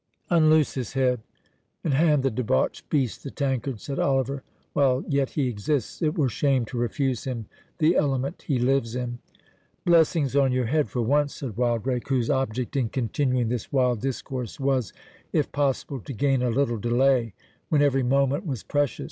"Unloose 0.31 0.73
his 0.73 0.93
head, 0.93 1.21
and 1.83 1.93
hand 1.93 2.23
the 2.23 2.31
debauched 2.31 2.89
beast 2.89 3.21
the 3.23 3.29
tankard," 3.29 3.79
said 3.79 3.99
Oliver; 3.99 4.41
"while 4.73 5.03
yet 5.07 5.29
he 5.29 5.47
exists, 5.47 6.01
it 6.01 6.17
were 6.17 6.27
shame 6.27 6.65
to 6.65 6.77
refuse 6.79 7.25
him 7.25 7.45
the 7.77 7.95
element 7.95 8.41
he 8.47 8.57
lives 8.57 8.95
in." 8.95 9.19
"Blessings 9.85 10.35
on 10.35 10.51
your 10.51 10.65
head 10.65 10.89
for 10.89 11.03
once," 11.03 11.35
said 11.35 11.55
Wildrake, 11.55 12.09
whose 12.09 12.31
object 12.31 12.75
in 12.75 12.89
continuing 12.89 13.49
this 13.49 13.71
wild 13.71 14.01
discourse 14.01 14.59
was, 14.59 14.91
if 15.33 15.51
possible, 15.51 15.99
to 15.99 16.13
gain 16.13 16.41
a 16.41 16.49
little 16.49 16.77
delay, 16.79 17.35
when 17.69 17.83
every 17.83 18.01
moment 18.01 18.43
was 18.43 18.63
precious. 18.63 18.99